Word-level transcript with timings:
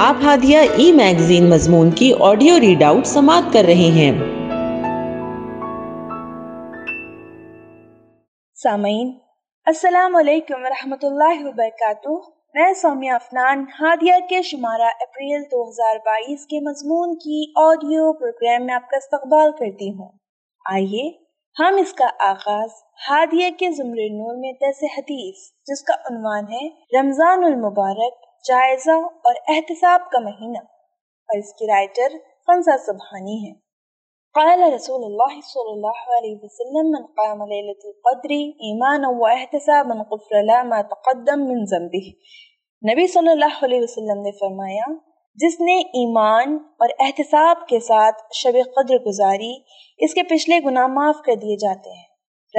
آپ 0.00 0.16
ہادیہ 0.24 0.58
ای 0.58 0.92
میگزین 0.92 1.50
مضمون 1.50 1.90
کی 1.90 2.12
آڈیو 2.20 2.60
ریڈ 2.60 2.82
آؤٹ 2.82 3.06
سماعت 3.06 3.42
کر 3.52 3.62
رہے 3.64 3.74
ہیں۔ 3.74 4.18
سامعین، 8.62 9.12
السلام 9.66 10.16
علیکم 10.16 10.54
ورحمۃ 10.62 11.02
اللہ 11.02 11.44
وبرکاتہ۔ 11.44 12.30
میں 12.54 12.72
سومیہ 12.72 13.10
افنان، 13.10 13.64
ہادیہ 13.80 14.14
کے 14.28 14.42
شمارہ 14.42 14.90
اپریل 15.00 15.42
دو 15.42 15.68
ہزار 15.68 15.96
بائیس 15.96 16.46
کے 16.46 16.60
مضمون 16.60 17.14
کی 17.14 17.52
آڈیو 17.56 18.12
پروگرام 18.12 18.66
میں 18.66 18.74
آپ 18.74 18.90
کا 18.90 18.96
استقبال 18.96 19.50
کرتی 19.50 19.90
ہوں۔ 19.90 20.08
آئیے، 20.72 21.10
ہم 21.58 21.76
اس 21.78 21.92
کا 21.92 22.06
آغاز 22.28 22.70
ہادیہ 23.10 23.50
کے 23.58 23.70
زمر 23.70 23.96
نور 23.96 24.36
میں 24.36 24.52
درس 24.52 24.84
حدیث، 24.98 25.36
جس 25.66 25.82
کا 25.82 25.94
عنوان 25.94 26.44
ہے 26.44 26.68
رمضان 27.00 27.44
المبارک 27.44 28.33
جائزہ 28.48 29.06
اور 29.06 29.34
احتساب 29.48 30.00
کا 30.10 30.18
مہینہ۔ 30.18 30.58
اور 30.58 31.38
اس 31.38 31.54
کی 31.54 31.66
رائٹر 31.66 32.08
فنزا 32.46 32.76
سبحانی 32.86 33.48
ہے 33.48 33.64
قال 34.34 34.72
رسول 34.72 35.04
اللہ 35.04 35.40
صلی 35.40 35.72
اللہ 35.72 36.18
علیہ 36.18 36.36
وسلم، 36.42 36.90
من 36.90 37.06
قام 37.06 37.42
لیلت 37.42 37.80
القدر 37.84 38.30
ایمانا 38.32 39.08
و 39.08 39.26
احتسابا 39.26 40.02
قفر 40.02 40.42
لا 40.42 40.62
ما 40.62 40.82
تقدم 40.82 41.44
من 41.44 41.64
ذنبه. 41.64 42.10
نبی 42.92 43.06
صلی 43.06 43.28
اللہ 43.28 43.64
علیہ 43.64 43.80
وسلم 43.82 44.22
نے 44.22 44.30
فرمایا، 44.32 44.92
جس 45.34 45.60
نے 45.60 45.78
ایمان 45.78 46.58
اور 46.78 46.88
احتساب 46.98 47.68
کے 47.68 47.80
ساتھ 47.80 48.22
شب 48.34 48.56
قدر 48.76 48.94
گزاری، 48.94 49.52
اس 49.98 50.14
کے 50.14 50.22
پچھلے 50.22 50.60
گناہ 50.64 50.86
معاف 50.86 51.16
کر 51.24 51.34
دیے 51.34 51.56
جاتے 51.56 51.90
ہیں۔ 51.90 52.04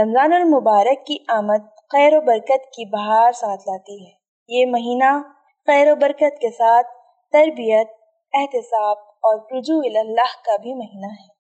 رمضان 0.04 0.34
المبارک 0.34 1.06
کی 1.06 1.18
آمد 1.28 1.68
خیر 1.92 2.18
و 2.18 2.22
برکت 2.22 2.74
کی 2.74 2.90
بہار 2.90 3.32
ساتھ 3.32 3.62
لاتی 3.62 4.06
ہے۔ 4.06 4.12
یہ 4.48 4.66
مہینہ 4.66 5.35
خیر 5.68 5.92
و 5.92 5.96
برکت 5.96 6.42
کے 6.42 6.52
ساتھ 6.52 6.88
تربیت، 7.32 7.88
احتساب 8.34 8.98
اور 8.98 9.40
رجوع 9.58 9.82
اللہ 10.00 10.46
کا 10.46 10.56
بھی 10.62 10.74
مہینہ 10.74 11.06
ہے۔ 11.06 11.34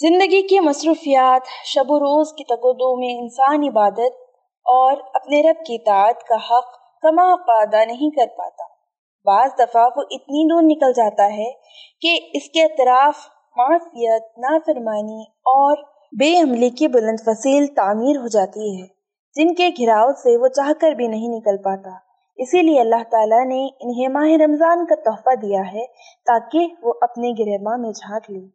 زندگی 0.00 0.42
کی 0.42 0.60
مصروفیات، 0.60 1.40
شب 1.64 1.84
و 1.88 1.98
روز 1.98 2.32
کی 2.32 2.44
تگودو 2.44 2.96
میں 2.96 3.20
انسان 3.20 3.62
عبادت 3.62 4.14
اور 4.64 4.96
اپنے 5.14 5.42
رب 5.42 5.64
کی 5.66 5.74
اطاعت 5.74 6.22
کا 6.22 6.34
حق 6.34 7.00
کما 7.02 7.36
پادہ 7.36 7.84
نہیں 7.84 8.10
کر 8.10 8.26
پاتا۔ 8.38 8.64
بعض 9.24 9.50
دفعہ 9.58 9.82
وہ 9.96 10.02
اتنی 10.10 10.48
دور 10.48 10.62
نکل 10.62 10.92
جاتا 10.92 11.26
ہے 11.36 11.50
کہ 12.00 12.30
اس 12.34 12.50
کے 12.50 12.64
اطراف 12.64 13.26
معافیت 13.56 14.38
نافرمانی 14.38 15.22
اور 15.22 15.76
بے 16.18 16.40
عملی 16.40 16.70
کی 16.70 16.88
بلند 16.88 17.20
فصیل 17.24 17.66
تعمیر 17.66 18.16
ہو 18.16 18.28
جاتی 18.28 18.82
ہے، 18.82 18.86
جن 19.36 19.54
کے 19.54 19.68
گھراؤ 19.68 20.12
سے 20.12 20.36
وہ 20.36 20.48
چاہ 20.48 20.72
کر 20.80 20.92
بھی 20.92 21.06
نہیں 21.06 21.28
نکل 21.28 21.62
پاتا۔ 21.62 22.03
اسی 22.38 22.62
لیے 22.62 22.80
اللہ 22.80 23.02
تعالیٰ 23.10 23.44
نے 23.46 23.60
انہیں 23.80 24.08
ماہ 24.08 24.30
رمضان 24.40 24.84
کا 24.86 24.94
تحفہ 25.04 25.34
دیا 25.34 25.60
ہے 25.72 25.84
تاکہ 26.26 26.74
وہ 26.82 26.92
اپنے 27.00 27.30
گرما 27.38 27.76
میں 27.76 27.90
جھانک 27.90 28.30
لیں، 28.30 28.46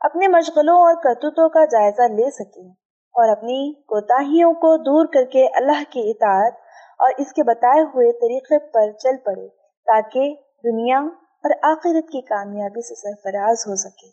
اپنے 0.00 0.28
مشغلوں 0.28 0.76
اور 0.76 0.94
کرتوتوں 1.02 1.48
کا 1.48 1.64
جائزہ 1.64 2.08
لے 2.12 2.30
سکیں 2.30 2.68
اور 3.14 3.28
اپنی 3.28 3.58
کوتاہیوں 3.84 4.52
کو 4.54 4.76
دور 4.82 5.06
کر 5.06 5.24
کے 5.24 5.46
اللہ 5.54 5.82
کی 5.90 6.10
اطاعت 6.10 6.54
اور 7.00 7.12
اس 7.18 7.32
کے 7.32 7.42
بتائے 7.42 7.82
ہوئے 7.84 8.12
طریقے 8.12 8.58
پر 8.68 8.90
چل 8.98 9.16
پڑے 9.24 9.46
تاکہ 9.86 10.34
دنیا 10.64 10.98
اور 11.44 11.50
آخرت 11.62 12.08
کی 12.08 12.20
کامیابی 12.20 12.82
سے 12.82 12.94
سرفراز 12.94 13.66
ہو 13.66 13.74
سکے۔ 13.76 14.08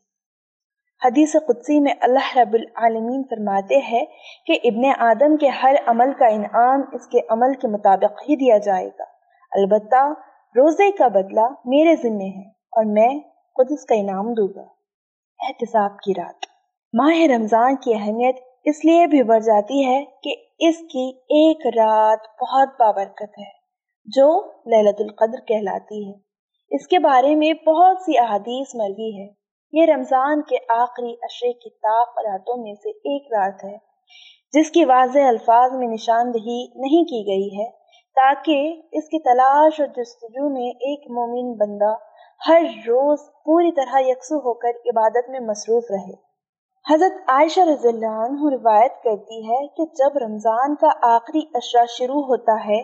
حدیث 1.01 1.35
قدسی 1.47 1.79
میں 1.79 1.93
اللہ 2.01 2.37
رب 2.37 2.53
العالمین 2.53 3.23
فرماتے 3.29 3.77
ہیں 3.85 4.05
کہ 4.47 4.59
ابن 4.63 4.85
آدم 4.99 5.37
کے 5.37 5.47
ہر 5.61 5.75
عمل 5.85 6.13
کا 6.19 6.27
انعام 6.27 6.81
اس 6.93 7.07
کے 7.07 7.19
عمل 7.29 7.53
کے 7.53 7.67
مطابق 7.67 8.21
ہی 8.21 8.35
دیا 8.35 8.57
جائے 8.57 8.87
گا۔ 8.99 9.11
البتہ 9.53 10.03
روزے 10.55 10.91
کا 10.91 11.07
بدلہ 11.07 11.47
میرے 11.65 11.95
ذمے 11.95 12.29
ہے 12.29 12.47
اور 12.47 12.85
میں 12.85 13.19
خود 13.55 13.67
اس 13.69 13.85
کا 13.85 13.95
انعام 13.95 14.33
دوں 14.33 14.47
گا۔ 14.55 14.65
احتساب 15.39 15.97
کی 15.97 16.13
رات۔ 16.17 16.45
ماہ 16.93 17.37
رمضان 17.37 17.75
کی 17.75 17.93
اہمیت 17.93 18.35
اس 18.65 18.85
لیے 18.85 19.07
بھی 19.07 19.23
بڑھ 19.23 19.43
جاتی 19.43 19.85
ہے 19.85 20.03
کہ 20.23 20.35
اس 20.59 20.77
کی 20.77 21.09
ایک 21.17 21.67
رات 21.67 22.19
بہت 22.41 22.69
بابرکت 22.79 23.37
ہے، 23.39 23.51
جو 24.05 24.27
للت 24.65 25.01
القدر 25.01 25.45
کہلاتی 25.45 26.07
ہے۔ 26.07 26.13
اس 26.71 26.87
کے 26.87 26.99
بارے 26.99 27.35
میں 27.35 27.53
بہت 27.53 27.97
سی 28.01 28.17
احادیث 28.17 28.75
مروی 28.75 29.11
ہے 29.21 29.27
یہ 29.73 29.85
رمضان 29.93 30.41
کے 30.41 30.57
آخری 30.69 31.13
عشرے 31.23 31.53
کی 31.53 31.69
طاق 31.69 32.19
راتوں 32.19 32.57
میں 32.57 32.73
سے 32.73 32.89
ایک 32.89 33.33
رات 33.33 33.63
ہے، 33.63 33.77
جس 34.53 34.71
کی 34.71 34.85
واضح 34.85 35.27
الفاظ 35.27 35.71
میں 35.73 35.87
نشاندہی 35.87 36.67
نہیں 36.79 37.03
کی 37.03 37.23
گئی 37.27 37.47
ہے۔ 37.59 37.82
تاکہ 38.15 38.81
اس 38.91 39.05
کی 39.05 39.19
تلاش 39.19 39.79
اور 39.79 39.87
جستجو 39.87 40.49
میں 40.49 40.69
ایک 40.87 41.09
مومن 41.11 41.53
بندہ 41.53 41.93
ہر 42.41 42.61
روز 42.87 43.19
پوری 43.45 43.71
طرح 43.71 43.99
یکسو 43.99 44.37
ہو 44.37 44.53
کر 44.53 44.77
عبادت 44.85 45.29
میں 45.29 45.39
مصروف 45.39 45.91
رہے۔ 45.91 46.13
حضرت 46.85 47.29
عائشہ 47.29 47.59
رضی 47.59 47.87
اللہ 47.87 48.21
عنہ 48.21 48.49
روایت 48.53 49.03
کرتی 49.03 49.39
ہے 49.49 49.59
کہ 49.67 49.85
جب 49.95 50.17
رمضان 50.17 50.75
کا 50.75 50.89
آخری 51.09 51.41
اشرا 51.53 51.83
شروع 51.89 52.21
ہوتا 52.23 52.55
ہے 52.65 52.83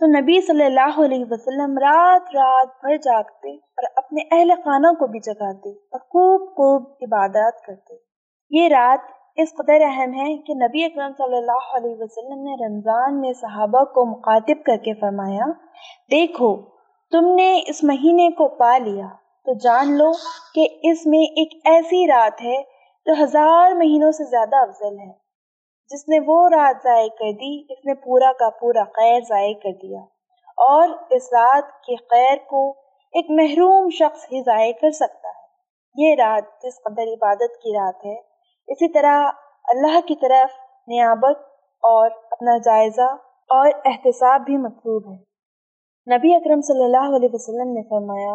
تو 0.00 0.06
نبی 0.06 0.40
صلی 0.40 0.64
اللہ 0.64 1.00
علیہ 1.04 1.24
وسلم 1.30 1.78
رات 1.78 2.28
رات 2.34 2.68
بھر 2.84 2.96
جاگتے 2.96 3.56
اور 3.56 3.88
اپنے 3.96 4.22
اہل 4.32 4.54
خانہ 4.64 4.92
کو 4.92 5.06
بھی 5.06 5.20
جگاتے 5.20 5.70
اور 5.70 6.00
خوب 6.00 6.48
خوب 6.52 6.92
عبادات 7.02 7.60
کرتے۔ 7.66 7.94
یہ 8.50 8.68
رات 8.68 9.19
اس 9.40 9.52
قدر 9.54 9.82
اہم 9.84 10.12
ہے 10.14 10.36
کہ 10.36 10.54
نبی 10.56 10.84
اکرم 10.84 11.12
صلی 11.18 11.36
اللہ 11.36 11.68
علیہ 11.76 11.94
وسلم 11.98 12.40
نے 12.42 12.54
رمضان 12.60 13.20
میں 13.20 13.32
صحابہ 13.32 13.82
کو 13.94 14.04
مخاطب 14.06 14.64
کر 14.66 14.76
کے 14.76 14.94
فرمایا، 15.00 15.46
دیکھو، 16.10 16.50
تم 17.12 17.28
نے 17.34 17.48
اس 17.68 17.82
مہینے 17.84 18.28
کو 18.30 18.48
پا 18.56 18.76
لیا، 18.78 19.06
تو 19.46 19.52
جان 19.58 19.92
لو 19.98 20.10
کہ 20.54 20.66
اس 20.82 21.06
میں 21.06 21.22
ایک 21.40 21.54
ایسی 21.66 22.06
رات 22.06 22.42
ہے 22.42 22.60
جو 23.06 23.12
ہزار 23.22 23.74
مہینوں 23.74 24.10
سے 24.12 24.24
زیادہ 24.30 24.56
افضل 24.62 24.98
ہے۔ 24.98 25.12
جس 25.90 26.08
نے 26.08 26.18
وہ 26.26 26.38
رات 26.48 26.82
ضائع 26.84 27.08
کر 27.18 27.32
دی، 27.34 27.52
اس 27.72 27.84
نے 27.86 27.94
پورا 28.02 28.32
کا 28.38 28.48
پورا 28.60 28.84
خیر 28.94 29.20
ضائع 29.28 29.52
کر 29.62 29.76
دیا، 29.82 30.00
اور 30.58 30.88
اس 31.10 31.32
رات 31.32 31.70
کے 31.86 31.96
خیر 32.10 32.36
کو 32.50 32.68
ایک 33.14 33.30
محروم 33.38 33.88
شخص 33.98 34.26
ہی 34.32 34.42
ضائع 34.42 34.72
کر 34.80 34.90
سکتا 34.96 35.28
ہے۔ 35.28 36.04
یہ 36.04 36.14
رات 36.14 36.52
جس 36.62 36.82
قدر 36.82 37.12
عبادت 37.12 37.56
کی 37.62 37.72
رات 37.72 38.04
ہے 38.04 38.18
اسی 38.70 38.92
طرح 38.92 39.30
اللہ 39.64 40.00
کی 40.00 40.14
طرف 40.14 40.50
نیابت 40.88 41.38
اور 41.82 42.10
اپنا 42.30 42.58
جائزہ 42.58 43.16
اور 43.48 43.70
احتساب 43.84 44.40
بھی 44.40 44.56
مطلوب 44.56 45.12
ہے۔ 45.12 45.30
نبی 46.16 46.34
اکرم 46.34 46.60
صلی 46.60 46.84
اللہ 46.84 47.16
علیہ 47.16 47.28
وسلم 47.32 47.72
نے 47.72 47.82
فرمایا، 47.82 48.34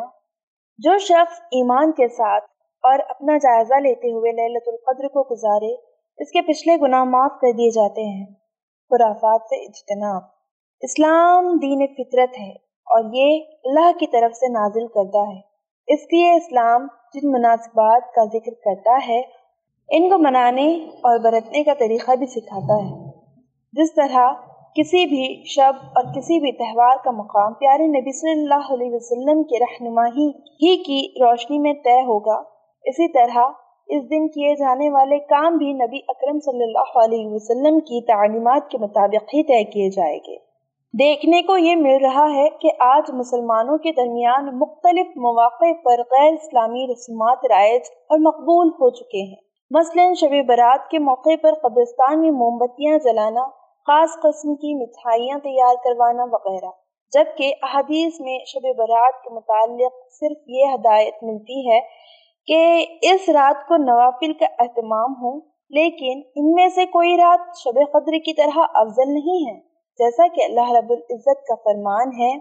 جو 0.78 0.98
شخص 0.98 1.40
ایمان 1.42 1.92
کے 1.92 2.08
ساتھ 2.08 2.44
اور 2.84 3.00
اپنا 3.10 3.38
جائزہ 3.38 3.74
لیتے 3.74 4.12
ہوئے 4.12 4.32
للت 4.32 4.68
القدر 4.68 5.08
کو 5.08 5.24
گزارے، 5.32 5.74
اس 6.18 6.32
کے 6.32 6.42
پچھلے 6.42 6.78
گناہ 6.82 7.04
معاف 7.04 7.32
کر 7.32 7.52
دیے 7.52 7.70
جاتے 7.70 8.02
ہیں۔ 8.02 8.26
خرافات 8.90 9.42
سے 9.42 9.66
اجتناب۔ 9.66 10.22
اسلام 10.82 11.58
دین 11.58 11.88
فطرت 11.88 12.40
ہے 12.40 12.52
اور 12.86 13.04
یہ 13.14 13.44
اللہ 13.64 13.98
کی 14.00 14.08
طرف 14.08 14.36
سے 14.36 14.52
نازل 14.52 14.88
کرتا 14.88 15.20
ہے۔ 15.20 15.56
اس 15.88 16.00
لیے 16.04 16.34
اسلام 16.34 16.88
جن 17.14 17.32
مناسبات 17.32 18.02
کا 18.16 18.26
ذکر 18.26 18.54
کرتا 18.54 19.08
ہے 19.08 19.45
ان 19.90 20.10
کو 20.10 20.18
منانے 20.18 20.74
اور 20.84 21.20
برتنے 21.20 21.64
کا 21.64 21.74
طریقہ 21.80 22.16
بھی 22.16 22.26
سکھاتا 22.26 22.76
ہے۔ 22.86 23.12
جس 23.74 23.94
طرح 23.94 24.32
کسی 24.76 25.06
بھی 25.06 25.44
شب 25.46 25.74
اور 25.96 26.04
کسی 26.04 26.40
بھی 26.40 26.52
تہوار 26.52 26.98
کا 27.04 27.12
مقام 27.12 27.54
پیارے 27.54 27.88
نبی 27.88 28.12
صلی 28.12 28.32
اللہ 28.32 28.72
علیہ 28.74 28.90
وسلم 28.94 29.44
کی 29.44 29.60
رہنمائی 29.60 30.28
ہی 30.64 30.76
کی 30.84 31.24
روشنی 31.24 31.60
میں 31.60 31.74
طے 31.74 32.02
ہوگا، 32.02 32.42
اسی 32.86 33.08
طرح 33.08 33.38
اس 33.88 34.04
دن 34.04 34.28
کیے 34.28 34.56
جانے 34.56 34.90
والے 34.90 35.20
کام 35.20 35.58
بھی 35.58 35.74
نبی 35.74 36.00
اکرم 36.08 36.40
صلی 36.40 36.64
اللہ 36.64 36.98
علیہ 37.04 37.28
وسلم 37.28 37.80
کی 37.80 38.02
تعلیمات 38.06 38.70
کے 38.70 38.78
مطابق 38.78 39.34
ہی 39.34 39.44
طے 39.44 39.64
کیے 39.64 39.90
جائے 39.90 40.18
گے۔ 40.18 40.38
دیکھنے 40.94 41.42
کو 41.42 41.58
یہ 41.58 41.76
مل 41.76 41.98
رہا 42.02 42.28
ہے 42.36 42.50
کہ 42.50 42.70
آج 42.80 43.12
مسلمانوں 43.14 43.78
کے 43.78 43.92
درمیان 43.92 44.60
مختلف 44.60 45.08
مواقع 45.18 45.72
پر 45.86 46.02
غیر 46.12 46.34
اسلامی 46.34 46.86
رسومات 46.92 47.46
رائج 47.50 47.82
اور 48.10 48.20
مقبول 48.20 48.68
ہو 48.68 48.90
چکے 48.90 49.30
ہیں۔ 49.30 49.45
مثلا 49.72 50.14
شب 50.14 50.48
برات 50.48 50.90
کے 50.90 51.00
موقع 51.00 51.36
پر 51.42 51.54
قبرستان 51.54 52.22
میں 52.22 52.32
موم 52.32 52.58
بتیاں 52.58 52.98
جلانا، 52.98 53.46
خاص 53.88 54.10
قسم 54.24 54.56
کی 54.56 54.84
مٹھائیاں 54.84 55.40
تیار 55.40 55.76
کروانا 55.84 56.24
وغیرہ۔ 56.24 56.72
جبکہ 57.12 57.54
احادیث 57.64 58.20
میں 58.20 58.40
شب 58.46 58.78
برات 58.78 59.24
کے 59.24 59.30
متعلق 59.30 59.94
صرف 60.12 60.38
یہ 60.48 60.66
ہدایت 60.74 61.14
ملتی 61.24 61.72
ہے 61.72 61.80
کہ 62.46 62.86
اس 63.02 63.30
رات 63.30 63.68
کو 63.68 63.78
نوافل 63.78 64.34
کا 64.34 64.46
اہتمام 64.60 65.12
ہو، 65.12 65.40
لیکن 65.70 66.22
ان 66.36 66.52
میں 66.52 66.68
سے 66.68 66.86
کوئی 66.86 67.18
رات 67.18 67.58
شب 67.58 67.80
قدر 67.94 68.12
کی 68.12 68.34
طرح 68.34 68.60
افضل 68.74 69.14
نہیں 69.14 69.50
ہے۔ 69.50 69.60
جیسا 70.00 70.28
کہ 70.28 70.44
اللہ 70.44 70.72
رب 70.72 70.90
العزت 70.90 71.48
کا 71.48 71.56
فرمان 71.56 72.12
ہے 72.22 72.34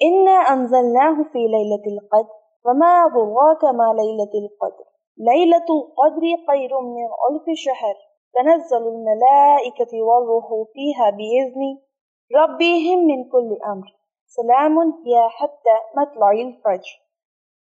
ان 0.00 0.28
انزلناه 0.28 1.22
في 1.32 1.46
ليله 1.46 1.92
القدر 1.92 2.34
وما 2.64 2.92
ادراك 3.02 3.64
ما 3.64 3.92
ليله 4.02 4.42
القدر 4.42 4.99
ليلة 5.18 5.68
القدر 5.70 6.24
خير 6.46 6.72
من 6.80 7.08
ألف 7.24 7.48
شهر 7.56 7.96
تنزل 8.34 8.84
الملائكة 8.84 10.02
والروح 10.02 10.48
فيها 10.74 11.10
بإذن 11.10 11.64
ربهم 12.30 13.02
من 13.04 13.24
كل 13.24 13.50
أمر 13.66 13.90
سلام 14.38 14.78
هي 14.78 15.26
حتى 15.38 15.76
مطلع 15.96 16.30
الفجر 16.38 16.94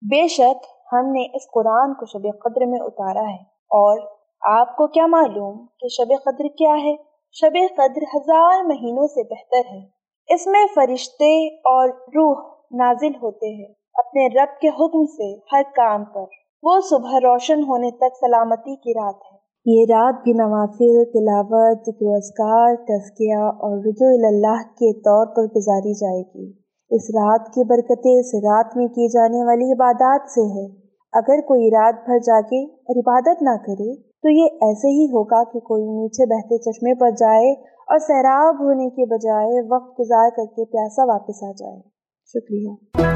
بے 0.03 0.27
شک 0.29 0.67
ہم 0.93 1.11
نے 1.13 1.25
اس 1.37 1.49
قرآن 1.51 1.95
کو 1.95 2.07
شب 2.07 2.29
قدر 2.45 2.67
میں 2.67 2.81
اتارا 2.81 3.27
ہے 3.31 3.43
اور 3.71 3.99
آپ 4.43 4.77
کو 4.77 4.87
کیا 4.87 5.07
معلوم 5.07 5.57
کہ 5.81 5.89
شب 5.89 6.13
قدر 6.25 6.49
کیا 6.59 6.75
ہے؟ 6.83 6.95
شب 7.37 7.57
قدر 7.77 8.09
ہزار 8.15 8.65
مہینوں 8.65 9.07
سے 9.07 9.25
بہتر 9.35 9.71
ہے۔ 9.71 9.81
اس 10.29 10.47
میں 10.47 10.65
فرشتے 10.75 11.33
اور 11.71 11.89
روح 11.89 12.45
نازل 12.75 13.17
ہوتے 13.23 13.55
ہیں 13.55 13.73
اپنے 13.95 14.27
رب 14.27 14.61
کے 14.61 14.69
حکم 14.69 15.07
سے 15.15 15.35
ہر 15.53 15.63
کام 15.75 16.05
پر۔ 16.05 16.36
وہ 16.63 16.81
صبح 16.91 17.19
روشن 17.23 17.63
ہونے 17.63 17.91
تک 17.91 18.17
سلامتی 18.21 18.77
کی 18.77 18.93
رات 18.93 19.15
ہے۔ 19.15 19.37
یہ 19.67 19.85
رات 19.89 20.15
بھی 20.25 20.33
نوافل، 20.33 21.05
تلاوت، 21.05 21.79
ذکر 21.81 22.07
اذکار، 22.07 22.75
تزکیہ 22.77 23.37
اور 23.37 23.79
رجوع 23.79 24.27
اللہ 24.27 24.63
کے 24.63 25.01
طور 25.01 25.27
پر 25.27 25.43
گزاری 25.43 25.95
جائے 25.95 26.23
گی۔ 26.23 26.53
اس 26.91 27.03
رات 27.11 27.47
کی 27.55 27.65
برکتیں 27.65 28.21
اس 28.21 28.35
رات 28.35 28.77
میں 28.77 28.87
کی 28.87 29.09
جانے 29.09 29.45
والی 29.45 29.73
عبادات 29.73 30.21
سے 30.31 30.41
ہے۔ 30.41 30.87
اگر 31.13 31.41
کوئی 31.41 31.71
رات 31.71 31.95
بھر 32.05 32.19
جاگے 32.19 32.65
اور 32.65 32.99
عبادت 32.99 33.43
نہ 33.43 33.57
کرے، 33.67 33.97
تو 33.97 34.29
یہ 34.29 34.45
ایسے 34.45 34.89
ہی 34.89 35.07
ہوگا 35.07 35.45
کہ 35.45 35.61
کوئی 35.61 35.83
نیچے 35.83 36.27
بہتے 36.27 36.59
چشمے 36.59 36.95
پر 36.95 37.11
جائے 37.11 37.53
اور 37.63 37.99
سیراب 37.99 38.55
ہونے 38.65 38.89
کے 38.89 39.07
بجائے 39.07 39.63
وقت 39.71 40.01
گزار 40.01 40.31
کر 40.37 40.45
کے 40.45 40.65
پیاسا 40.65 41.05
واپس 41.05 41.43
آ 41.43 41.53
جائے۔ 41.53 41.81
شکریہ۔ 42.27 43.16